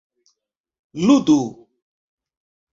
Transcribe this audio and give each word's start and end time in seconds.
ludu 1.05 1.39